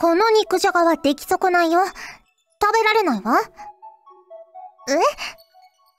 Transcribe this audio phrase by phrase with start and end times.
[0.00, 1.84] この肉じゃがは出来損ないよ。
[1.84, 1.92] 食
[2.72, 3.40] べられないわ。
[4.88, 4.92] え？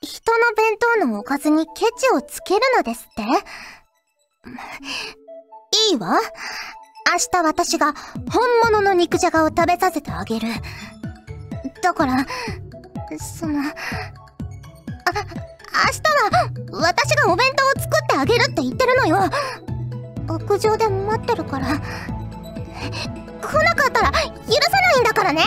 [0.01, 3.24] 人の弁当のおかずにケチをつけるのですって？
[5.92, 6.17] いいわ。
[7.12, 7.93] 明日私が
[8.32, 8.41] 本
[8.71, 10.47] 物の肉じゃがを食べさせてあげる。
[11.84, 12.25] だから、
[13.18, 13.75] その、あ、明日
[16.79, 19.29] は私がお弁当を作ってあげるって言ってるのよ。
[20.29, 21.81] 屋上で待ってるから。
[23.50, 25.42] 来なかったら許さないんだからね。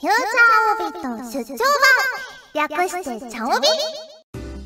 [0.00, 1.58] フューチャーオービット出張
[2.54, 2.68] 版。
[2.68, 3.66] 略してチャオビ。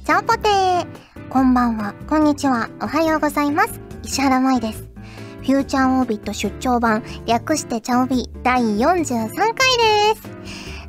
[0.04, 3.80] チャオポテーこんばんは、こんにちは、おはようございます。
[4.04, 4.82] 石原舞です。
[4.82, 7.02] フューチャーオービット出張版。
[7.24, 8.28] 略してチャオビ。
[8.42, 10.28] 第43回です。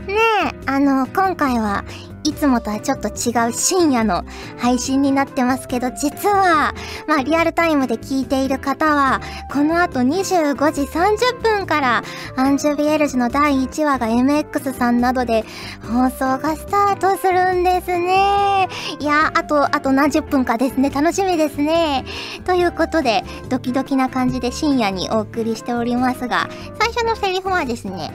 [0.06, 1.86] ねえ、あの、今回は
[2.24, 4.24] いつもとはちょっと違う深夜の
[4.58, 6.74] 配信になってますけど、実は、
[7.08, 12.04] まあリアルタイムで聞いている方は、この後25時30分から、
[12.36, 15.44] アンジュビエルジュの第1話が MX さんなどで
[15.82, 18.68] 放送がスタートするんですね。
[19.00, 20.90] いや、あと、あと何十分かですね。
[20.90, 22.06] 楽しみですね。
[22.46, 26.48] ということで、ドキドキな感じで深夜にお送りしておりますが、
[26.80, 28.12] 最初のセリフはですね、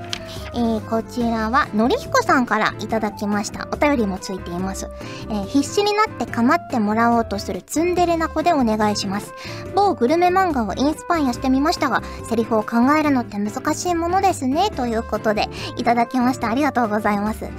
[0.58, 3.68] えー、こちらは、のりひこさんからいただきました。
[3.70, 4.90] お便りもついています。
[5.30, 9.32] えー、必死になって構ってもらおうとするツンデレな子でお願いします。
[9.76, 14.72] 某グルメ漫画をインスパイアしてみましたが、セリフを考えるのって難しいものですね。
[14.72, 16.50] ということで、いただきました。
[16.50, 17.42] ありがとうございます。
[17.44, 17.52] ね。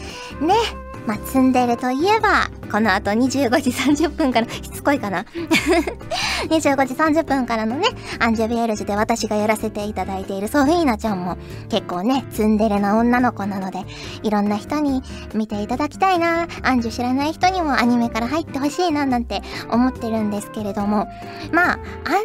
[1.10, 5.26] まあ、ツンデレといえば、この後25時30分から、しつこいかな。
[6.50, 7.88] 25時30分からのね、
[8.20, 13.80] アンジュビエルジュで私がやらせていただいているソフィーナちゃんも結構ね、ツンデレな女の子なので、
[14.22, 15.02] いろんな人に
[15.34, 21.08] 見ていただきたいな、アンジュ知らない人にもアニメから入ってほしいな、なんて思ってるんですけれども、
[21.52, 21.80] まあ、アン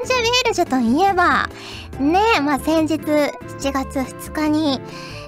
[0.05, 1.49] ジュビエルジュといえば、
[1.99, 4.79] ね、まあ先日7月2日に、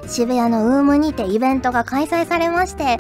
[0.07, 2.99] 渋谷のウームにてイベントが開催されまして、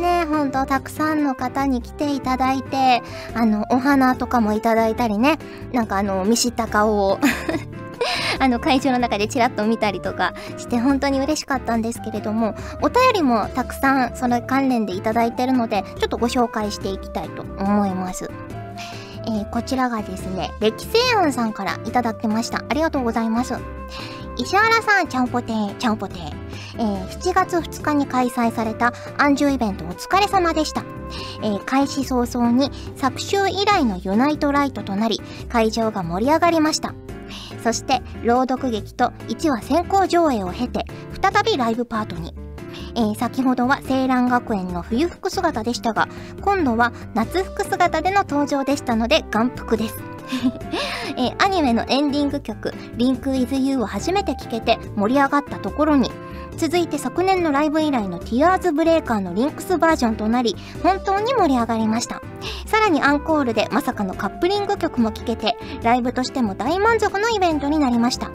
[0.00, 3.02] ね、ほんとたくさんの方に来ていただいて、
[3.34, 5.38] あの、お花とかもいただいたりね、
[5.72, 7.18] なんかあの、見知った顔を
[8.38, 18.30] あの、会場の中でチラッと見たりとかして本当に嬉しかったんですけれども、お便りもたくさんそれ関連でいただいてるので、ちょっとご紹介していきたいと思います。
[19.28, 22.64] えー、こちらがですね、歴世庵さんからいただきました。
[22.68, 23.54] ありがとうございます。
[24.38, 26.46] 石原さん、ちゃんぽてー、ちゃんぽてー。
[26.78, 30.84] えー、7月2日に開催されたアンジュイベントお疲れ様でした。
[31.42, 36.94] えー、開始早々に昨週以来のユナイトライトとなり、会場が盛り上がりました。
[37.62, 40.84] そして、朗読劇と1話先行上映を経て、
[41.20, 42.34] 再びライブパートに。
[42.94, 46.08] えー、先ほどは青蘭学園の冬服姿でしたが、
[46.42, 50.15] 今度は夏服姿での登場でしたので、眼福です。
[51.16, 56.10] えー、アニメのエンディング曲、リンクイズユーを初めて聴けて盛り上がったところに、
[56.56, 62.22] 続いて昨年のライブ以来の Tears Breaker のリンクスバージョンとなり、本当に盛り上がりました。
[62.66, 68.30] さらにアンコールでまさかのカップリング曲も聴けて、ライブとしても大満足のイベントになりました。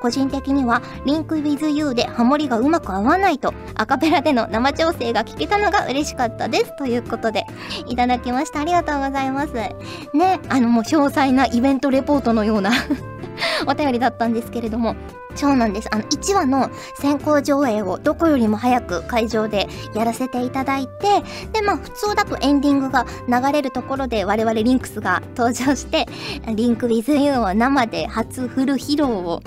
[0.00, 6.76] 個人的には、リンク with you でハモリがうまく合わないと、アカペラでの生調整が聞けたのが嬉しかったです。
[6.76, 7.46] ということで、
[7.88, 8.60] いただきました。
[8.60, 9.54] ありがとうございます。
[9.54, 12.70] ね、あのもう詳細なイベントレポートのような
[13.66, 14.94] お便りだったんですけれども、
[15.36, 15.88] そうなんです。
[15.92, 26.06] あの、1話の先行上映をどこよりも早く会場でやらせていただいて、で、まあ、普通だとエンディングが流れるところで我々リンクスが登場して、
[26.54, 29.42] リンク with you を生で初フル披露を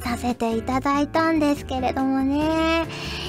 [0.00, 2.86] させていただいたんですけれどもね。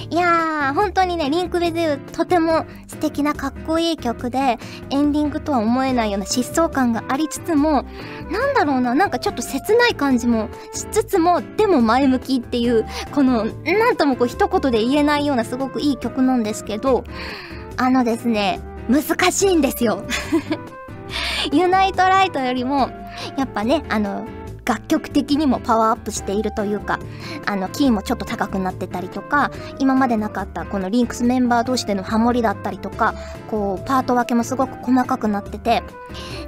[0.09, 4.57] いやー、本当にね、リンク with you とても素敵なかっこいい曲で、
[4.89, 7.83] エンディングとは思えないような疾走感がありつつも、
[8.31, 17.03] なんだろうな、なんかちょっと切ない感じもしつつも、でも前向きっていう、この、なんともこう一言で言えないようなすごくいい曲なんですけど、
[17.75, 20.05] あのですね、難しいんですよ。
[21.51, 22.89] ユナイトライトよりも、
[23.37, 24.25] やっぱね、あの、
[24.67, 26.99] 楽曲的にもパワーアップしているというか、
[27.45, 33.13] あの、キーもちょっと高くなってたりとか、今までなかったこのリンクスメンバー同士でのハモリだったりとか、
[33.49, 35.83] こう、パート分けもすごく細かくなってて、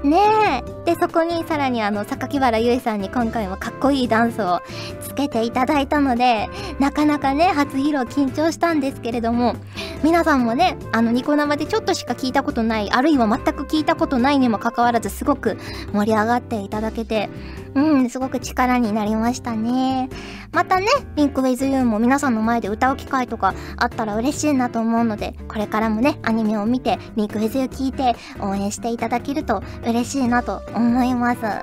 [0.04, 0.94] ねえ。
[0.94, 4.62] で、そこにさらにあの、榊原ゆいさんに今回もかっこいいダンスを
[5.02, 6.50] つけていただいたので、
[6.80, 9.56] なかなかね、初披露緊張したんですけれども、
[10.04, 15.58] 皆さんもね、あの、ニコ生でちょっとしか聞いたことない、あるいは全く聞いたことないにもかかわらず、すごく
[15.94, 17.30] 盛り上がっていただけて、
[17.76, 20.10] うん、すごく力になりましたね。
[20.52, 31.42] またね、リンクウェイズユーも皆さんの前で歌う機会とかあったら嬉しいなと思うので、これからもね、アニメを見て、リンクウェイズユー聞いて応援していただけると嬉しいなと思います。
[31.42, 31.62] は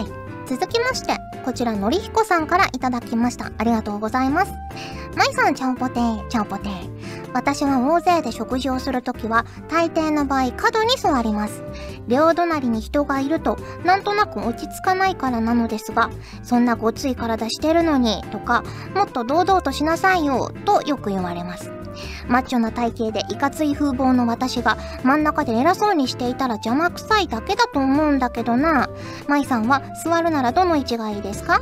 [0.00, 0.26] い。
[0.46, 3.52] 続きまして、こちらのりひこさんからいただきました。
[3.56, 4.52] ありがとうございます。
[5.14, 7.30] まいさん、ちゃんぽてー、ちゃんぽてー。
[7.32, 11.62] 私は大勢で食事をするときは、大抵の場合角に座ります。
[12.08, 16.10] 両隣に人がいると、なんとなく落ち着かないからなのですが、
[16.42, 18.64] そんなごつい体してるのに、とか、
[18.96, 21.75] もっと堂々としなさいよ、とよく言われます。
[22.28, 28.88] マッチョな体型でいかつい風貌の私が真ん中で偉そうにしていたら邪魔くさいだけだと思うんだけどな。
[29.28, 31.60] 舞さんは座るならどの位置がいいですか？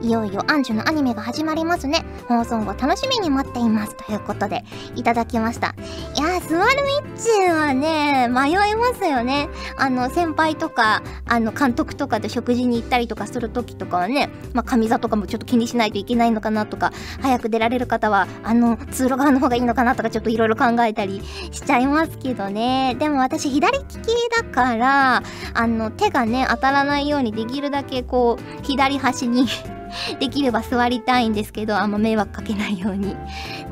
[0.00, 2.04] いよいよアンジュのアニメが始まりますね。
[2.28, 3.96] 放送後楽しみに待っています。
[3.96, 5.74] ということで、いただきました。
[6.14, 9.48] いや、座る位置はね、迷いますよね。
[9.76, 22.96] あの、先輩とか、あの、監督とかで食事に行ったりとかするときとかはね、まあ、上座とかもちょっと気にしないといけないのかなとか、早く出られる方は、あの、通路側の方がいいのかなとかちょっといろいろ考えたりしちゃいますけどね。
[22.98, 23.90] でも私左利き
[24.36, 25.22] だから、
[25.54, 29.46] あの、手がね、当たらないようにできるだけこう、左端に
[30.18, 33.16] できれば座りたいんですけど、あんま迷惑かけないようにっ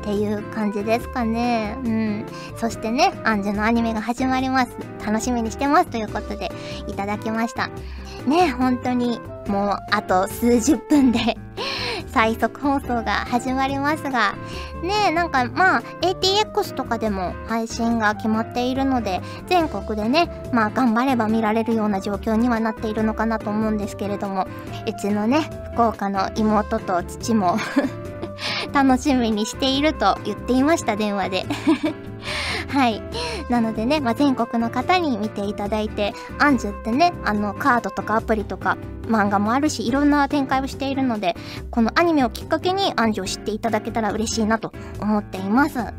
[0.03, 1.75] ていう感じですかね。
[1.83, 2.25] うん。
[2.57, 4.77] そしてね、アンジュのアニメが始まります。
[5.05, 6.51] 楽しみにしてますということで、
[6.87, 7.69] いただきました。
[8.25, 11.37] ね、本当に、もう、あと数十分で
[12.15, 14.35] 最速放送が始まりますが、
[14.81, 24.47] ねえ、なんかまあ、ATX とかでも配信が決まっているので、全国でね、まあ頑張れば見られるような状況にはなっているのかなと思うんですけれども、
[24.87, 27.57] うちのね、福岡の妹と父も
[28.71, 31.45] 楽しみにしていると言っていました、電話で。
[32.67, 33.01] はい。
[33.49, 38.77] なのでね、まあ、全国の方に見ていただいて、アンジュってね、あの、カードとかアプリとか、
[39.07, 41.35] 漫画もあるし、いろんな展開をしているので、
[41.71, 45.79] このアニメをきっかけにアンジュを知っていただけたら嬉しいなと思っています。
[45.79, 45.93] はい。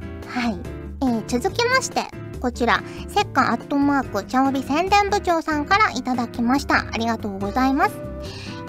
[1.03, 2.05] えー、続きまして、
[2.41, 6.87] こちら、せっかアットマーク、チャオビ宣伝部長さんからいただきました。
[6.93, 8.06] ありがとうございます。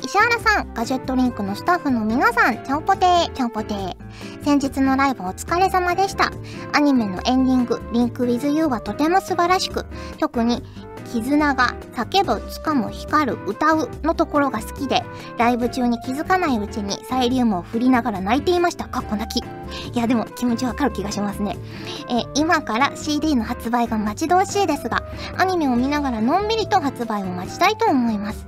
[0.07, 3.95] 石原さん、ガジェットリンクのスタッフの皆さん、ちゃんぽてー、ちゃんぽてー。
[4.41, 6.31] 先日のライブお疲れ様でした。
[6.71, 9.85] アニメのエンディング、リンク with you はとても素晴らしく、
[10.17, 10.63] 特に
[11.11, 15.03] 絆が叫ぶ、掴む、光る、歌うのところが好きで、
[15.37, 18.87] ライブ中に気づかないうちにサイリウムを振りながら泣いていました。
[18.87, 19.56] かっこ泣き。
[19.93, 21.57] いや、でも気持ちわかる気がしますね。
[22.09, 25.03] え今から CD の発売が待ち遠しいですが、
[25.37, 28.45] アニメを見ながらのんびりと発売を待ちたいと思います。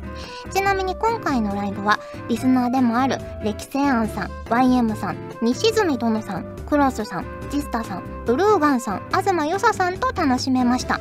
[0.51, 10.99] ちなみに今回のライブは、リスナーでもある、歴世庵さん、YM さん、西住殿さん、クロスさん、ジスタさん、ブルーガンさん、東よささんと楽しめました。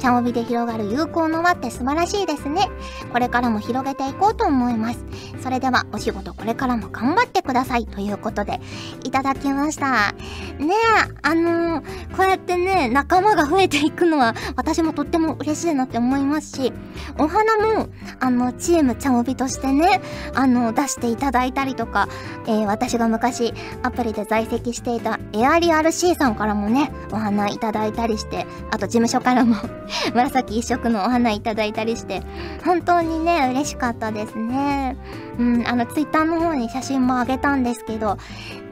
[0.00, 2.68] チャオビで広がる友好の輪って素晴らしいですね。
[3.12, 5.04] これからも広げていこうと思います。
[5.42, 8.60] それではお仕事これからも頑張ってくださいということで
[9.04, 10.12] いただきました。
[10.58, 16.72] ねえ、あのー、こうやってね、仲間が増えていくのは私もとっても嬉しいなって思いますし、
[17.18, 17.88] お花も、
[18.20, 20.00] あの、チームチャオビとしてね、
[20.34, 22.08] あの、出していただいたりとか、
[22.46, 23.52] えー、私が昔
[23.82, 29.56] アプリで在籍していたエアリアル C さんからもね、お花いただいたりして、あと事務所からも
[30.14, 32.22] 紫一色のお花いただいたりして、
[32.64, 34.96] 本当にね、嬉しかったですね。
[35.38, 38.16] うん、あの、ツイッターの方に写真もあげたんですけど、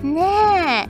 [0.03, 0.89] ね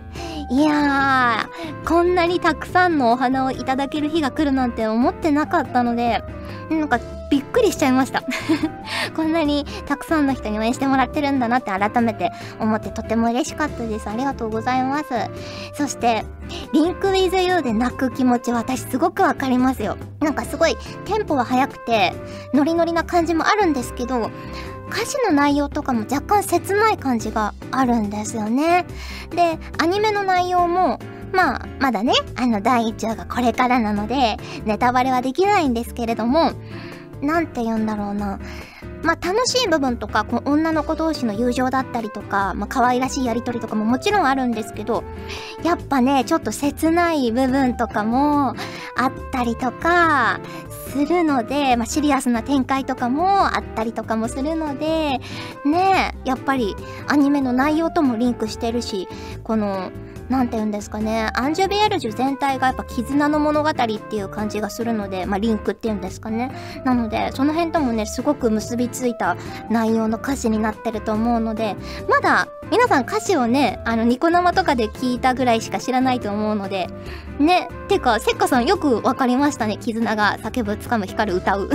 [0.50, 6.22] え、いやー、こんなにたくさんのお花をいただける日が来るなんて思ってなかったので、
[6.70, 6.98] なんか
[7.30, 8.22] びっくりしちゃいました
[9.14, 14.08] こんなにたくさんの人に応援してもらってるんだなって改めて思ってとても嬉しかったです。
[14.08, 15.04] ありがとうございます。
[15.74, 16.24] そして、
[16.72, 19.96] リンク with you で泣く気持ち私すごくわかりますよ。
[20.20, 22.14] なんかすごいテンポは速くて
[22.54, 24.30] ノリノリな感じもあるんですけど、
[24.90, 28.86] 歌詞の内容とかも若干切ない感じがあるんですよね。
[29.30, 30.98] で、アニメの内容も
[31.32, 36.52] まあ、まだね、あの、第1話がこれからなので、ネタバレはできないんですけれども、
[37.22, 38.38] なんて言うんだろうな。
[39.02, 45.04] まあ楽しい部分とか、こう女の子同士の友情だったりとか、まあ可愛らしいやりとりとかももちろんあるんですけど、
[45.62, 48.50] やっぱね、ちょっと切ない部分とかも
[48.96, 50.40] あったりとか
[50.90, 55.20] するので、まあシリアスな展開とかもあったりとかもするので、
[55.64, 56.74] ね、やっぱり
[57.06, 59.08] アニメの内容ともリンクしてるし、
[59.44, 59.90] この、
[60.28, 66.52] なんて言うんですかね、アンジュ・ビエルジュ全体がやっぱ絆の物語っていう感じがするので、まあリンクっていうんですかね。
[66.84, 69.36] なので、その辺ともね、すごく結びついた
[69.70, 71.76] 内容の歌詞になってると思うので、
[72.08, 76.88] まだ皆さん歌詞をね、あの、ニコ生とかで聞いたぐらいしか知らないと思うので、
[77.38, 79.78] ね、てか、せっかさんよくわかりましたね。
[79.78, 81.70] 絆が叫ぶ、掴む、光る、歌う。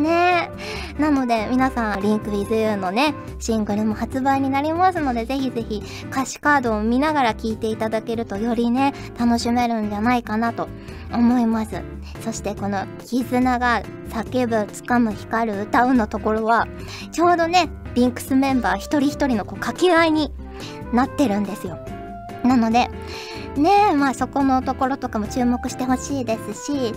[0.00, 0.50] ね
[0.98, 10.68] なので皆さん、リンク with you のね、シングルも発売になりますので、ぜひぜひ歌詞カードを見ながら聴いていただけるとよりね、楽しめるんじゃないかなと
[11.12, 11.82] 思います。
[12.20, 16.66] そしてこの絆が叫ぶ、掴む、光る、歌うのところは、
[17.12, 20.32] ちょうどね、リンクスメンバー一人一人のこう掛け合いに
[20.92, 21.78] なってるんですよ。
[22.50, 22.88] なので、
[23.56, 26.92] ね、まあそこのところとかも注目してほしいですし、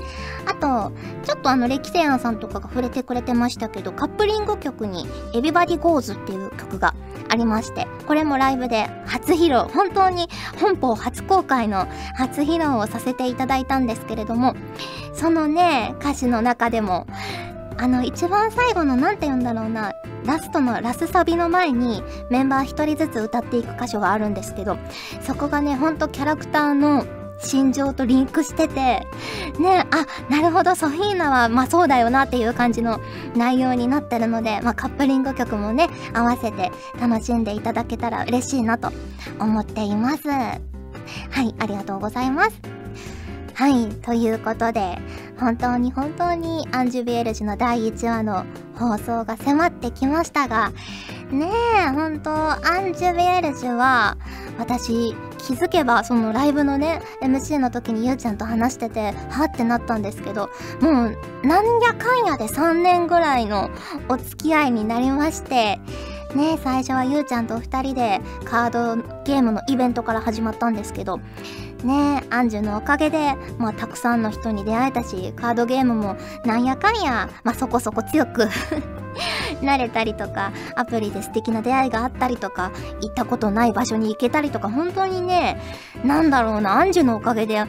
[0.47, 0.91] あと、
[1.23, 6.95] ちょっとあの、歴世庵さんとかが触れてくれてましたけど、カップリング曲に、 Everybody goes っていう曲が
[7.29, 10.27] ありまして、これもライブで初披露、本当に
[10.59, 14.55] 本邦初公開の初披露をさせていただいたんですけれども、
[15.13, 17.05] そのね、歌詞の中でも、
[17.77, 19.93] あの、一番最後の、なんて言うんだろうな、
[20.25, 24.77] ラストのラスサビの前にメンバー一人ずつ歌っていく箇所があるんですけど、
[25.21, 27.05] そこがね、ほんとキャラクターの
[27.39, 29.05] 心情とリンクしてて、
[29.59, 32.99] ね、あ、なるほど、ソフィーナは、まあそうだよなっていう感じの
[33.35, 38.91] 内容になってるので、まあカップリング曲もね、合わせて楽しんでいただけたら嬉しいなと
[39.39, 40.29] 思っています。
[40.29, 40.59] は
[41.41, 42.82] い、ありがとうございます。
[43.55, 44.97] はい、ということで、
[45.39, 48.45] 本当に本当にアンジュビエルジュの第1話の
[48.75, 50.71] 放送が迫ってきましたが、
[51.31, 51.51] ね
[51.87, 54.17] え、本当アンジュビエルジュは、
[54.57, 60.49] 私、気づけば、そのライブのね、MC の時にゆうちゃんと話してて、はってなったんですけど、
[60.81, 63.69] もう、なんやかんやで3年ぐらいの
[64.09, 65.79] お付き合いになりまして、
[66.35, 71.19] ね最初はゆうちゃんと2人でカードゲームのイベントから始まったんですけど、
[71.85, 78.47] ねアンジュのおかげで、まあ、たくさんの人に出会えたし、カードゲームもなんやかんや、まあ、そこそこ強く
[79.61, 82.71] なれたりとか、アプリで素敵な出会いがあったりとか、
[83.01, 85.61] 行ったことない場所に行けたりとか、本当にね、
[86.03, 87.65] なんだろうな、アンジュのおかげで、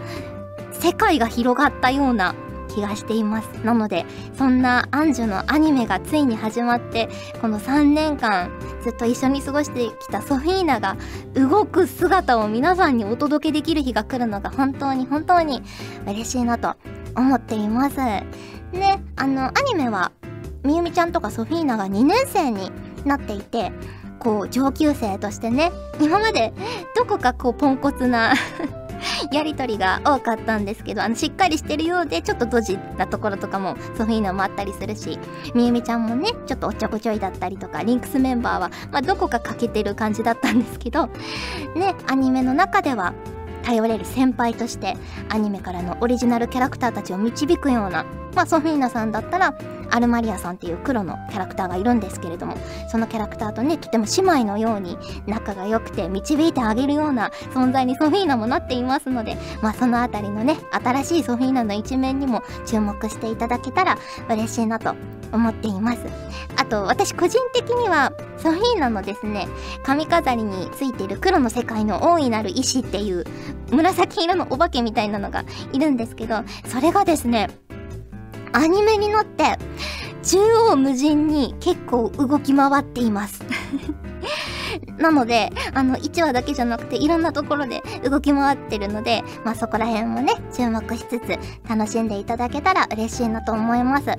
[0.72, 2.34] 世界が広がったような
[2.74, 3.46] 気がしています。
[3.64, 4.04] なので
[4.36, 7.08] そんなアンジュのアニメがついに始まって
[7.40, 8.50] この3年間
[8.82, 10.96] ずっと一緒に過ごしてきたソフィーナが
[11.34, 15.62] 動く姿を皆さんにお届けできる日が来るのが本当に本当に
[16.06, 16.74] 嬉しいなと
[17.16, 17.96] 思っています。
[17.96, 18.24] ね
[19.16, 20.12] あのアニメは
[20.64, 22.72] みゆみちゃんとかソフィーナが2年生に
[23.04, 23.70] なっていて
[24.18, 26.52] こう上級生としてね今まで
[26.96, 28.34] どこかこうポンコツな
[29.32, 35.18] やりとりが多かったんですけど、あの、しっかりしてるようで、ちょっとドジなところとかも、そういうのもあったりするし、
[35.54, 41.06] みゆみちゃんもね、ちょっとおっちょこちょいだったりとか、リンクスメンバーは、まあ、どこか欠けてる感じだったんですけど、
[41.74, 43.14] ね、アニメの中では、
[43.64, 44.96] 頼れる先輩として
[45.28, 48.04] アニメからのオリジナルキャラクターたちを導くような
[48.34, 49.56] まあソフィーナさんだったら
[49.90, 52.56] アルマリアさんっていう黒のキャラクターがいるんですけれども
[52.90, 64.94] そのキャラクターとねとても姉妹のように仲が良くて導いてあげるような存在にソフィーナもなっていますのでまあそのあたりのね新しいソフィーナの一面にも注目していただけたら嬉しいなと
[65.32, 65.98] 思っています。
[66.56, 69.48] あと私個人的にはソフィーナのですね
[69.82, 73.24] 髪飾りについている黒の世界の大いなる意志っていう
[73.70, 77.50] 紫色のお化けみたいなのがいるんですけどそれがですね
[78.52, 79.58] アニメに乗って
[80.22, 83.42] 縦横無尽に結構動き回っています。
[84.98, 91.38] なので、あの、1話だけじゃなくて、いろんなところで動き回ってるので、まあ、そこら辺もね、注目しつつ、
[91.68, 94.10] 楽しんでいただけたら嬉しいなと思います。
[94.10, 94.16] え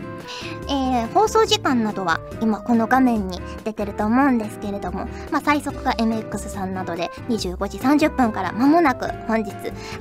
[0.67, 9.51] ー、放送時間などは、今この画面に出てると思うんですけれども、まあ、最速が MX さんなどで25時30分から間もなく本日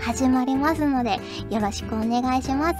[0.01, 1.21] 始まりますので、
[1.51, 2.79] よろしくお願いします。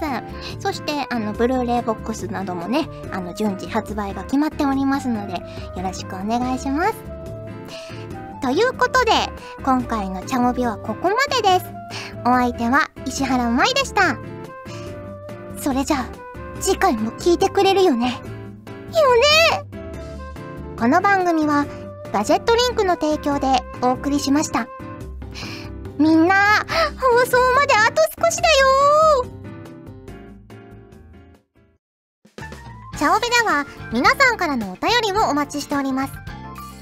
[0.59, 5.41] そして、あの、ブルーレイボックスなどもね、あの、順次発売が決まっておりますので、よ
[5.83, 7.14] ろしくお願いします。
[8.45, 9.11] ということで、
[9.63, 11.65] 今回のチャモビはここまでです。
[12.21, 14.19] お相手は石原舞でした。
[15.59, 16.05] それじゃあ、
[16.61, 18.21] 次回も聞いてくれるよね。
[18.91, 19.65] よね
[20.77, 21.65] この番組は、
[22.13, 23.47] ガジェットリンクの提供で
[23.81, 24.67] お送りしました。
[25.97, 26.35] みんな、
[27.01, 29.25] 放送まであと少しだよ
[32.95, 36.24] チャオベでは皆さんからのお便りをお待ちしております。